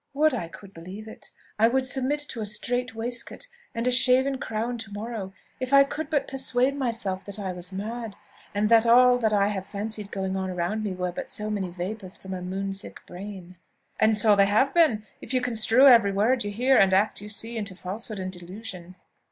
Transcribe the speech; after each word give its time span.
"Would 0.15 0.33
I 0.33 0.47
could 0.47 0.73
believe 0.73 1.07
it! 1.07 1.29
I 1.59 1.67
would 1.67 1.85
submit 1.85 2.21
to 2.29 2.41
a 2.41 2.45
strait 2.47 2.95
waistcoat 2.95 3.47
and 3.75 3.85
a 3.85 3.91
shaven 3.91 4.39
crown 4.39 4.79
to 4.79 4.91
morrow 4.91 5.31
if 5.59 5.73
I 5.73 5.83
could 5.83 6.09
but 6.09 6.27
persuade 6.27 6.75
myself 6.75 7.23
that 7.25 7.37
I 7.37 7.53
was 7.53 7.71
mad, 7.71 8.15
and 8.55 8.67
that 8.69 8.87
all 8.87 9.19
that 9.19 9.31
I 9.31 9.49
have 9.49 9.67
fancied 9.67 10.09
going 10.09 10.35
on 10.35 10.49
around 10.49 10.81
me 10.83 10.93
were 10.95 11.11
but 11.11 11.29
so 11.29 11.51
many 11.51 11.69
vapours 11.69 12.17
from 12.17 12.33
a 12.33 12.41
moon 12.41 12.73
sick 12.73 12.99
brain." 13.05 13.57
"And 13.99 14.17
so 14.17 14.35
they 14.35 14.47
have 14.47 14.73
been, 14.73 15.05
if 15.21 15.35
you 15.35 15.39
construe 15.39 15.85
every 15.85 16.11
word 16.11 16.43
you 16.43 16.49
hear, 16.49 16.77
and 16.77 16.91
every 16.95 17.03
act 17.03 17.21
you 17.21 17.29
see, 17.29 17.55
into 17.55 17.75
falsehood 17.75 18.17
and 18.17 18.31
delusion." 18.31 18.95